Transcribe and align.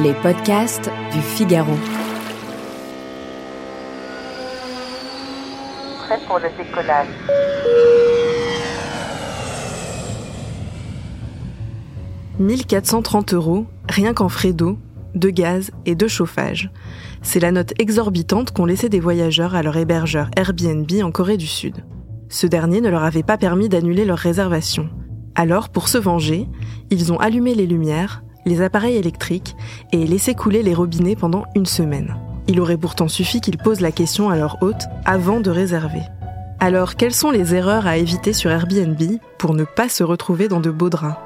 Les 0.00 0.14
podcasts 0.14 0.90
du 1.12 1.20
Figaro. 1.20 1.74
Prêt 5.98 6.18
pour 6.26 6.38
le 6.38 6.48
décollage. 6.56 7.08
«1430 12.38 13.34
euros, 13.34 13.66
rien 13.90 14.14
qu'en 14.14 14.30
frais 14.30 14.54
d'eau, 14.54 14.78
de 15.14 15.28
gaz 15.28 15.72
et 15.84 15.94
de 15.94 16.08
chauffage. 16.08 16.70
C'est 17.20 17.40
la 17.40 17.52
note 17.52 17.74
exorbitante 17.78 18.52
qu'ont 18.52 18.64
laissé 18.64 18.88
des 18.88 19.00
voyageurs 19.00 19.54
à 19.54 19.62
leur 19.62 19.76
hébergeur 19.76 20.30
Airbnb 20.38 20.90
en 21.02 21.10
Corée 21.10 21.36
du 21.36 21.46
Sud. 21.46 21.84
Ce 22.30 22.46
dernier 22.46 22.80
ne 22.80 22.88
leur 22.88 23.04
avait 23.04 23.22
pas 23.22 23.36
permis 23.36 23.68
d'annuler 23.68 24.06
leur 24.06 24.16
réservation. 24.16 24.88
Alors, 25.34 25.68
pour 25.68 25.88
se 25.88 25.98
venger, 25.98 26.48
ils 26.88 27.12
ont 27.12 27.18
allumé 27.18 27.54
les 27.54 27.66
lumières, 27.66 28.22
les 28.44 28.62
appareils 28.62 28.96
électriques 28.96 29.56
et 29.92 30.06
laissé 30.06 30.34
couler 30.34 30.62
les 30.62 30.74
robinets 30.74 31.16
pendant 31.16 31.44
une 31.54 31.66
semaine. 31.66 32.16
Il 32.48 32.60
aurait 32.60 32.76
pourtant 32.76 33.08
suffi 33.08 33.40
qu'ils 33.40 33.58
posent 33.58 33.80
la 33.80 33.92
question 33.92 34.28
à 34.28 34.36
leur 34.36 34.62
hôte 34.62 34.82
avant 35.04 35.40
de 35.40 35.50
réserver. 35.50 36.02
Alors, 36.60 36.96
quelles 36.96 37.14
sont 37.14 37.30
les 37.30 37.54
erreurs 37.54 37.86
à 37.86 37.96
éviter 37.96 38.32
sur 38.32 38.50
Airbnb 38.50 39.00
pour 39.38 39.54
ne 39.54 39.64
pas 39.64 39.88
se 39.88 40.04
retrouver 40.04 40.48
dans 40.48 40.60
de 40.60 40.70
beaux 40.70 40.90
draps? 40.90 41.18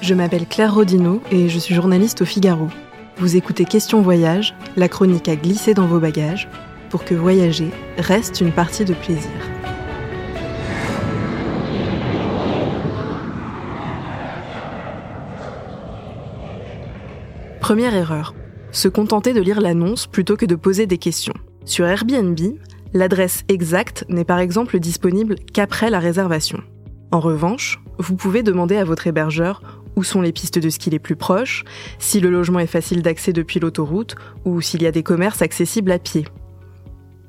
Je 0.00 0.14
m'appelle 0.14 0.46
Claire 0.46 0.74
Rodino 0.74 1.20
et 1.30 1.48
je 1.48 1.58
suis 1.58 1.74
journaliste 1.74 2.22
au 2.22 2.24
Figaro. 2.24 2.68
Vous 3.18 3.36
écoutez 3.36 3.64
Question 3.64 4.00
Voyage, 4.00 4.54
la 4.76 4.88
chronique 4.88 5.28
à 5.28 5.36
glisser 5.36 5.74
dans 5.74 5.86
vos 5.86 5.98
bagages, 5.98 6.48
pour 6.88 7.04
que 7.04 7.14
voyager 7.14 7.70
reste 7.98 8.40
une 8.40 8.52
partie 8.52 8.84
de 8.84 8.94
plaisir. 8.94 9.30
Première 17.70 17.94
erreur, 17.94 18.34
se 18.72 18.88
contenter 18.88 19.32
de 19.32 19.40
lire 19.40 19.60
l'annonce 19.60 20.08
plutôt 20.08 20.36
que 20.36 20.44
de 20.44 20.56
poser 20.56 20.86
des 20.86 20.98
questions. 20.98 21.34
Sur 21.64 21.86
Airbnb, 21.86 22.36
l'adresse 22.94 23.44
exacte 23.46 24.04
n'est 24.08 24.24
par 24.24 24.40
exemple 24.40 24.80
disponible 24.80 25.36
qu'après 25.52 25.88
la 25.88 26.00
réservation. 26.00 26.64
En 27.12 27.20
revanche, 27.20 27.80
vous 27.98 28.16
pouvez 28.16 28.42
demander 28.42 28.76
à 28.76 28.82
votre 28.82 29.06
hébergeur 29.06 29.62
où 29.94 30.02
sont 30.02 30.20
les 30.20 30.32
pistes 30.32 30.58
de 30.58 30.68
ski 30.68 30.90
les 30.90 30.98
plus 30.98 31.14
proches, 31.14 31.62
si 32.00 32.18
le 32.18 32.28
logement 32.28 32.58
est 32.58 32.66
facile 32.66 33.02
d'accès 33.02 33.32
depuis 33.32 33.60
l'autoroute 33.60 34.16
ou 34.44 34.60
s'il 34.60 34.82
y 34.82 34.86
a 34.88 34.90
des 34.90 35.04
commerces 35.04 35.40
accessibles 35.40 35.92
à 35.92 36.00
pied. 36.00 36.24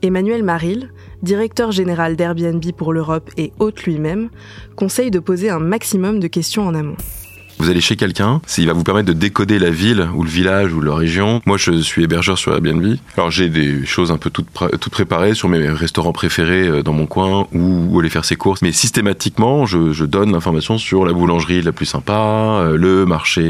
Emmanuel 0.02 0.42
Maril, 0.42 0.92
directeur 1.22 1.72
général 1.72 2.16
d'Airbnb 2.16 2.66
pour 2.76 2.94
l'Europe 2.94 3.30
et 3.38 3.54
hôte 3.60 3.84
lui-même, 3.84 4.32
conseille 4.76 5.12
de 5.12 5.20
poser 5.20 5.52
un 5.52 5.60
maximum 5.60 6.20
de 6.20 6.26
questions 6.26 6.66
en 6.66 6.74
amont. 6.74 6.98
Vous 7.62 7.70
allez 7.70 7.80
chez 7.80 7.96
quelqu'un, 7.96 8.42
il 8.58 8.66
va 8.66 8.74
vous 8.74 8.82
permettre 8.82 9.10
de 9.10 9.14
décoder 9.14 9.60
la 9.60 9.70
ville 9.70 10.10
ou 10.16 10.24
le 10.24 10.30
village 10.32 10.74
ou 10.74 10.82
la 10.82 10.96
région. 10.96 11.42
Moi, 11.46 11.58
je 11.58 11.74
suis 11.74 12.04
hébergeur 12.04 12.36
sur 12.36 12.52
Airbnb. 12.54 12.96
Alors, 13.16 13.30
j'ai 13.30 13.50
des 13.50 13.86
choses 13.86 14.12
un 14.12 14.18
peu 14.18 14.32
toutes, 14.32 14.50
préparées 14.90 15.36
sur 15.36 15.48
mes 15.48 15.70
restaurants 15.70 16.12
préférés 16.12 16.68
euh, 16.68 16.82
dans 16.82 16.94
mon 16.94 17.06
coin 17.06 17.46
ou 17.54 18.00
aller 18.00 18.10
faire 18.10 18.26
ses 18.26 18.36
courses. 18.36 18.64
Mais 18.64 18.72
systématiquement, 18.72 19.68
je, 19.68 20.06
donne 20.06 20.32
l'information 20.32 20.80
sur 20.80 21.06
la 21.06 21.14
boulangerie 21.14 21.62
la 21.62 21.72
plus 21.72 21.86
sympa, 21.86 22.14
euh, 22.64 22.78
le 22.78 23.06
marché 23.06 23.44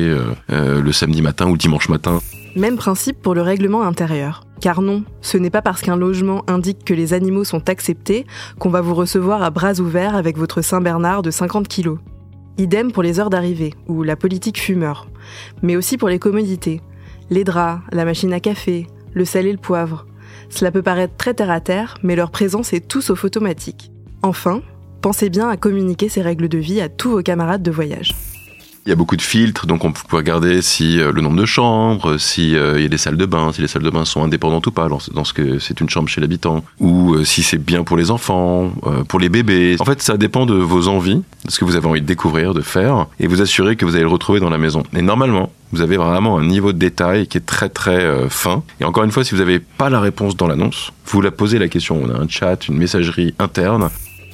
euh, 0.51 0.81
le 0.81 0.91
samedi 0.91 1.21
matin 1.21 1.47
ou 1.47 1.55
dimanche 1.55 1.87
matin. 1.87 2.19
Même 2.57 2.75
principe 2.75 3.21
pour 3.21 3.33
le 3.33 3.41
règlement 3.41 3.83
intérieur. 3.83 4.43
Car 4.59 4.81
non, 4.81 5.05
ce 5.21 5.37
n'est 5.37 5.49
pas 5.49 5.61
parce 5.61 5.79
qu'un 5.79 5.95
logement 5.95 6.43
indique 6.47 6.83
que 6.83 6.93
les 6.93 7.13
animaux 7.13 7.45
sont 7.45 7.69
acceptés 7.69 8.25
qu'on 8.59 8.69
va 8.69 8.81
vous 8.81 8.93
recevoir 8.93 9.41
à 9.41 9.51
bras 9.51 9.79
ouverts 9.79 10.15
avec 10.15 10.37
votre 10.37 10.61
Saint-Bernard 10.61 11.21
de 11.21 11.31
50 11.31 11.69
kilos. 11.69 11.97
Idem 12.57 12.91
pour 12.91 13.03
les 13.03 13.19
heures 13.19 13.29
d'arrivée, 13.29 13.73
ou 13.87 14.03
la 14.03 14.15
politique 14.15 14.59
fumeur, 14.59 15.07
mais 15.61 15.75
aussi 15.75 15.97
pour 15.97 16.09
les 16.09 16.19
commodités. 16.19 16.81
Les 17.29 17.43
draps, 17.43 17.81
la 17.91 18.05
machine 18.05 18.33
à 18.33 18.39
café, 18.39 18.87
le 19.13 19.25
sel 19.25 19.47
et 19.47 19.51
le 19.51 19.57
poivre. 19.57 20.05
Cela 20.49 20.71
peut 20.71 20.81
paraître 20.81 21.15
très 21.15 21.33
terre 21.33 21.49
à 21.49 21.61
terre, 21.61 21.97
mais 22.03 22.15
leur 22.15 22.31
présence 22.31 22.73
est 22.73 22.87
tout 22.87 23.01
sauf 23.01 23.23
automatique. 23.23 23.91
Enfin, 24.21 24.61
pensez 25.01 25.29
bien 25.29 25.49
à 25.49 25.57
communiquer 25.57 26.09
ces 26.09 26.21
règles 26.21 26.49
de 26.49 26.57
vie 26.57 26.81
à 26.81 26.89
tous 26.89 27.11
vos 27.11 27.23
camarades 27.23 27.63
de 27.63 27.71
voyage. 27.71 28.13
Il 28.87 28.89
y 28.89 28.91
a 28.91 28.95
beaucoup 28.95 29.15
de 29.15 29.21
filtres, 29.21 29.67
donc 29.67 29.85
on 29.85 29.91
peut 29.91 30.17
regarder 30.17 30.63
si 30.63 30.99
euh, 30.99 31.11
le 31.11 31.21
nombre 31.21 31.39
de 31.39 31.45
chambres, 31.45 32.17
si 32.17 32.55
euh, 32.55 32.79
il 32.79 32.81
y 32.81 32.85
a 32.87 32.89
des 32.89 32.97
salles 32.97 33.15
de 33.15 33.27
bain, 33.27 33.51
si 33.53 33.61
les 33.61 33.67
salles 33.67 33.83
de 33.83 33.89
bain 33.91 34.05
sont 34.05 34.23
indépendantes 34.23 34.65
ou 34.65 34.71
pas, 34.71 34.89
dans 35.13 35.23
ce 35.23 35.33
que 35.33 35.59
c'est 35.59 35.79
une 35.81 35.89
chambre 35.89 36.09
chez 36.09 36.19
l'habitant, 36.19 36.63
ou 36.79 37.13
euh, 37.13 37.23
si 37.23 37.43
c'est 37.43 37.59
bien 37.59 37.83
pour 37.83 37.95
les 37.95 38.09
enfants, 38.09 38.71
pour 39.07 39.19
les 39.19 39.29
bébés. 39.29 39.75
En 39.79 39.85
fait, 39.85 40.01
ça 40.01 40.17
dépend 40.17 40.47
de 40.47 40.55
vos 40.55 40.87
envies, 40.87 41.21
de 41.45 41.51
ce 41.51 41.59
que 41.59 41.65
vous 41.65 41.75
avez 41.75 41.85
envie 41.85 42.01
de 42.01 42.07
découvrir, 42.07 42.55
de 42.55 42.61
faire, 42.61 43.05
et 43.19 43.27
vous 43.27 43.43
assurer 43.43 43.75
que 43.75 43.85
vous 43.85 43.93
allez 43.93 44.03
le 44.03 44.09
retrouver 44.09 44.39
dans 44.39 44.49
la 44.49 44.57
maison. 44.57 44.81
Et 44.95 45.03
normalement, 45.03 45.51
vous 45.71 45.81
avez 45.81 45.97
vraiment 45.97 46.39
un 46.39 46.45
niveau 46.45 46.73
de 46.73 46.79
détail 46.79 47.27
qui 47.27 47.37
est 47.37 47.45
très 47.45 47.69
très 47.69 48.29
fin. 48.29 48.63
Et 48.79 48.83
encore 48.83 49.03
une 49.03 49.11
fois, 49.11 49.23
si 49.23 49.35
vous 49.35 49.41
n'avez 49.41 49.59
pas 49.59 49.91
la 49.91 49.99
réponse 49.99 50.35
dans 50.35 50.47
l'annonce, 50.47 50.91
vous 51.05 51.21
la 51.21 51.29
posez 51.29 51.59
la 51.59 51.67
question. 51.67 52.01
On 52.03 52.09
a 52.09 52.17
un 52.17 52.27
chat, 52.27 52.67
une 52.67 52.77
messagerie 52.77 53.35
interne. 53.37 53.89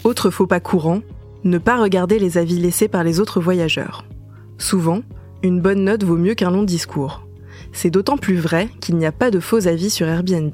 Autre 0.05 0.29
faux 0.29 0.47
pas 0.47 0.61
courant, 0.61 1.01
ne 1.43 1.57
pas 1.57 1.77
regarder 1.77 2.17
les 2.17 2.37
avis 2.37 2.59
laissés 2.59 2.87
par 2.87 3.03
les 3.03 3.19
autres 3.19 3.41
voyageurs. 3.41 4.05
Souvent, 4.57 5.01
une 5.43 5.61
bonne 5.61 5.83
note 5.83 6.03
vaut 6.03 6.17
mieux 6.17 6.33
qu'un 6.33 6.51
long 6.51 6.63
discours. 6.63 7.23
C'est 7.73 7.89
d'autant 7.89 8.17
plus 8.17 8.37
vrai 8.37 8.69
qu'il 8.81 8.95
n'y 8.95 9.05
a 9.05 9.11
pas 9.11 9.29
de 9.29 9.39
faux 9.39 9.67
avis 9.67 9.89
sur 9.89 10.07
Airbnb, 10.07 10.53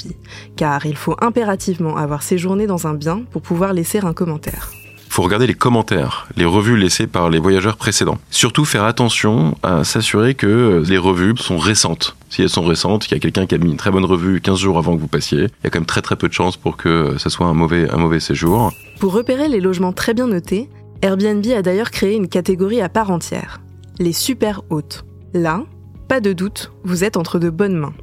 car 0.56 0.86
il 0.86 0.96
faut 0.96 1.16
impérativement 1.22 1.96
avoir 1.96 2.24
séjourné 2.24 2.68
dans 2.68 2.88
un 2.88 2.94
bien 2.94 3.24
pour 3.31 3.42
pouvoir 3.42 3.74
laisser 3.74 4.00
un 4.00 4.13
commentaire. 4.13 4.72
Il 5.08 5.16
faut 5.16 5.22
regarder 5.22 5.46
les 5.46 5.53
commentaires, 5.53 6.28
les 6.36 6.44
revues 6.44 6.75
laissées 6.75 7.06
par 7.06 7.30
les 7.30 7.38
voyageurs 7.38 7.78
précédents. 7.78 8.18
Surtout 8.31 8.66
faire 8.66 8.84
attention 8.84 9.56
à 9.62 9.84
s'assurer 9.84 10.34
que 10.34 10.84
les 10.88 10.97
revues 10.97 11.38
sont 11.38 11.59
récentes. 11.59 12.16
Si 12.30 12.42
elles 12.42 12.50
sont 12.50 12.66
récentes, 12.66 13.03
qu'il 13.03 13.16
y 13.16 13.18
a 13.18 13.22
quelqu'un 13.22 13.46
qui 13.46 13.53
a 13.53 13.59
mis 13.59 13.69
une 13.69 13.78
très 13.78 13.92
bonne 13.92 14.06
revue 14.06 14.42
15 14.42 14.58
jours 14.58 14.80
avant 14.80 14.96
que 14.96 15.00
vous 15.00 15.08
passiez, 15.08 15.44
il 15.44 15.63
y 15.63 15.68
a 15.68 15.69
quand 15.69 15.80
même 15.80 15.86
très 15.86 16.02
très 16.02 16.16
peu 16.16 16.28
de 16.28 16.34
chances 16.34 16.58
pour 16.58 16.78
que 16.78 17.16
ce 17.19 17.30
soit 17.30 17.46
un 17.46 17.53
mauvais, 17.53 17.88
un 17.92 17.97
mauvais 17.97 18.19
séjour. 18.19 18.74
Pour 19.00 19.13
repérer 19.13 19.47
les 19.50 19.62
logements 19.62 19.94
très 19.94 20.16
bien 20.16 20.25
notés, 20.25 20.68
Airbnb 21.03 21.46
a 21.56 21.62
d'ailleurs 21.62 21.92
créé 21.92 22.16
une 22.16 22.28
catégorie 22.28 22.81
à 22.81 22.90
part 22.90 23.12
entière 23.12 23.59
les 24.00 24.14
super 24.14 24.62
hôtes. 24.70 25.06
Là, 25.34 25.66
pas 26.08 26.20
de 26.20 26.34
doute, 26.34 26.72
vous 26.84 27.04
êtes 27.04 27.18
entre 27.18 27.40
de 27.40 27.50
bonnes 27.50 27.78
mains. 27.78 27.94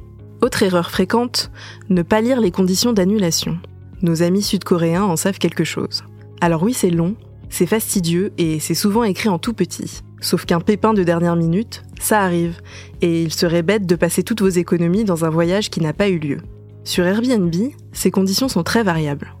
Autre 0.41 0.63
erreur 0.63 0.89
fréquente, 0.89 1.51
ne 1.89 2.01
pas 2.01 2.21
lire 2.21 2.41
les 2.41 2.51
conditions 2.51 2.93
d'annulation. 2.93 3.59
Nos 4.01 4.23
amis 4.23 4.41
sud-coréens 4.41 5.03
en 5.03 5.15
savent 5.15 5.37
quelque 5.37 5.63
chose. 5.63 6.03
Alors 6.41 6.63
oui, 6.63 6.73
c'est 6.73 6.89
long, 6.89 7.15
c'est 7.49 7.67
fastidieux 7.67 8.33
et 8.37 8.59
c'est 8.59 8.73
souvent 8.73 9.03
écrit 9.03 9.29
en 9.29 9.37
tout 9.37 9.53
petit. 9.53 10.01
Sauf 10.19 10.45
qu'un 10.45 10.59
pépin 10.59 10.93
de 10.93 11.03
dernière 11.03 11.35
minute, 11.35 11.83
ça 11.99 12.21
arrive, 12.21 12.61
et 13.01 13.23
il 13.23 13.33
serait 13.33 13.63
bête 13.63 13.85
de 13.85 13.95
passer 13.95 14.23
toutes 14.23 14.41
vos 14.41 14.49
économies 14.49 15.03
dans 15.03 15.25
un 15.25 15.29
voyage 15.29 15.69
qui 15.69 15.81
n'a 15.81 15.93
pas 15.93 16.09
eu 16.09 16.19
lieu. 16.19 16.37
Sur 16.83 17.05
Airbnb, 17.05 17.53
ces 17.91 18.11
conditions 18.11 18.47
sont 18.47 18.63
très 18.63 18.83
variables. 18.83 19.33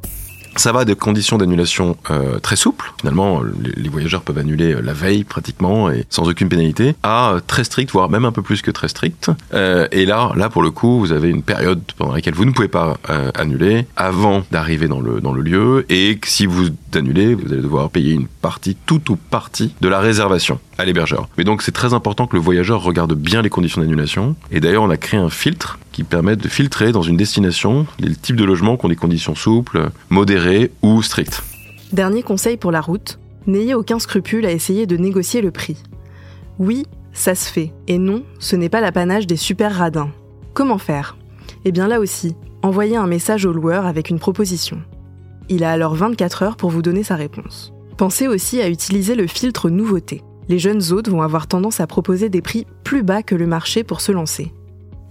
Ça 0.55 0.71
va 0.71 0.85
de 0.85 0.93
conditions 0.93 1.37
d'annulation 1.37 1.97
euh, 2.09 2.39
très 2.39 2.55
souples, 2.55 2.93
finalement 2.99 3.41
les, 3.41 3.89
voyageurs 3.89 4.21
peuvent 4.21 4.37
annuler 4.37 4.73
euh, 4.73 4.81
la 4.81 4.93
veille 4.93 5.23
pratiquement 5.23 5.89
et 5.89 6.05
sans 6.09 6.27
aucune 6.27 6.49
pénalité, 6.49 6.95
à 7.03 7.31
euh, 7.31 7.39
très 7.45 7.63
strict, 7.63 7.91
voire 7.91 8.09
même 8.09 8.25
un 8.25 8.31
peu 8.31 8.41
plus 8.41 8.61
que 8.61 8.71
très 8.71 8.87
strict. 8.87 9.31
Euh, 9.53 9.87
et 9.91 10.05
là, 10.05 10.31
là 10.35 10.49
pour 10.49 10.61
le 10.61 10.71
coup, 10.71 10.99
vous 10.99 11.11
avez 11.11 11.29
une 11.29 11.43
période 11.43 11.81
pendant 11.97 12.13
laquelle 12.13 12.33
vous 12.33 12.45
ne 12.45 12.51
pouvez 12.51 12.67
pas 12.67 12.97
annuler 13.35 13.85
avant 13.95 14.43
d'arriver 14.51 14.87
dans 14.87 14.99
le, 14.99 15.21
dans 15.21 15.33
le 15.33 15.41
lieu 15.41 15.85
et 15.89 16.19
si 16.25 16.45
vous 16.45 16.69
annulez, 16.93 17.35
vous 17.35 17.51
allez 17.51 17.61
devoir 17.61 17.89
payer 17.89 18.13
une 18.13 18.27
partie, 18.27 18.75
toute 18.85 19.09
ou 19.09 19.15
partie 19.15 19.73
de 19.81 19.87
la 19.87 19.99
réservation 19.99 20.59
à 20.77 20.85
l'hébergeur. 20.85 21.27
Mais 21.37 21.43
donc 21.43 21.61
c'est 21.61 21.71
très 21.71 21.93
important 21.93 22.27
que 22.27 22.35
le 22.35 22.41
voyageur 22.41 22.81
regarde 22.81 23.13
bien 23.13 23.41
les 23.41 23.49
conditions 23.49 23.81
d'annulation. 23.81 24.35
Et 24.51 24.59
d'ailleurs, 24.59 24.83
on 24.83 24.89
a 24.89 24.97
créé 24.97 25.19
un 25.19 25.29
filtre 25.29 25.79
qui 25.91 26.03
permet 26.03 26.35
de 26.35 26.47
filtrer 26.47 26.91
dans 26.91 27.01
une 27.01 27.17
destination 27.17 27.85
les 27.99 28.15
types 28.15 28.37
de 28.37 28.45
logements 28.45 28.77
qui 28.77 28.85
ont 28.85 28.89
des 28.89 28.95
conditions 28.95 29.35
souples, 29.35 29.89
modérées 30.09 30.40
ou 30.81 31.01
strictes. 31.01 31.43
Dernier 31.93 32.23
conseil 32.23 32.57
pour 32.57 32.71
la 32.71 32.81
route, 32.81 33.19
n'ayez 33.47 33.73
aucun 33.75 33.99
scrupule 33.99 34.45
à 34.45 34.51
essayer 34.51 34.85
de 34.85 34.97
négocier 34.97 35.41
le 35.41 35.51
prix. 35.51 35.77
Oui, 36.59 36.85
ça 37.13 37.35
se 37.35 37.51
fait, 37.51 37.73
et 37.87 37.97
non, 37.97 38.23
ce 38.39 38.55
n'est 38.55 38.69
pas 38.69 38.81
l'apanage 38.81 39.27
des 39.27 39.37
super 39.37 39.73
radins. 39.75 40.11
Comment 40.53 40.77
faire? 40.77 41.17
Eh 41.65 41.71
bien 41.71 41.87
là 41.87 41.99
aussi, 41.99 42.35
envoyez 42.61 42.95
un 42.95 43.07
message 43.07 43.45
au 43.45 43.51
loueur 43.51 43.85
avec 43.85 44.09
une 44.09 44.19
proposition. 44.19 44.81
Il 45.49 45.63
a 45.63 45.71
alors 45.71 45.95
24 45.95 46.43
heures 46.43 46.57
pour 46.57 46.69
vous 46.69 46.81
donner 46.81 47.03
sa 47.03 47.15
réponse. 47.15 47.73
Pensez 47.97 48.27
aussi 48.27 48.61
à 48.61 48.69
utiliser 48.69 49.15
le 49.15 49.27
filtre 49.27 49.69
nouveauté 49.69 50.23
les 50.51 50.59
jeunes 50.59 50.91
hôtes 50.91 51.07
vont 51.07 51.21
avoir 51.21 51.47
tendance 51.47 51.79
à 51.79 51.87
proposer 51.87 52.29
des 52.29 52.41
prix 52.41 52.67
plus 52.83 53.03
bas 53.03 53.23
que 53.23 53.35
le 53.35 53.47
marché 53.47 53.85
pour 53.85 54.01
se 54.01 54.11
lancer. 54.11 54.53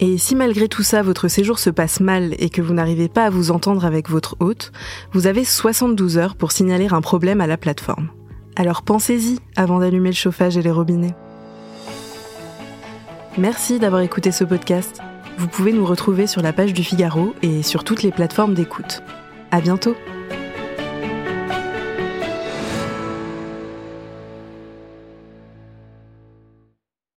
Et 0.03 0.17
si 0.17 0.35
malgré 0.35 0.67
tout 0.67 0.83
ça 0.83 1.03
votre 1.03 1.29
séjour 1.29 1.59
se 1.59 1.69
passe 1.69 2.01
mal 2.01 2.35
et 2.39 2.49
que 2.49 2.63
vous 2.63 2.73
n'arrivez 2.73 3.09
pas 3.09 3.27
à 3.27 3.31
vous 3.31 3.51
entendre 3.51 3.85
avec 3.85 4.09
votre 4.09 4.35
hôte, 4.41 4.73
vous 5.13 5.27
avez 5.27 5.45
72 5.45 6.17
heures 6.17 6.37
pour 6.37 6.53
signaler 6.53 6.89
un 6.91 7.03
problème 7.03 7.43
à 7.43 7.47
la 7.47 7.59
plateforme. 7.59 8.09
Alors 8.57 8.83
pensez-y 8.83 9.39
avant 9.57 9.79
d'allumer 9.79 10.09
le 10.09 10.15
chauffage 10.15 10.57
et 10.57 10.63
les 10.63 10.71
robinets. 10.71 11.15
Merci 13.37 13.79
d'avoir 13.79 14.01
écouté 14.01 14.33
ce 14.33 14.45
podcast. 14.45 15.01
Vous 15.37 15.49
pouvez 15.49 15.73
nous 15.73 15.87
retrouver 15.87 16.27
sur 16.27 16.43
la 16.43 16.53
page 16.55 16.73
du 16.73 16.83
Figaro 16.83 17.35
et 17.43 17.63
sur 17.63 17.85
toutes 17.85 18.03
les 18.03 18.11
plateformes 18.11 18.55
d'écoute. 18.55 19.03
À 19.51 19.61
bientôt! 19.61 19.95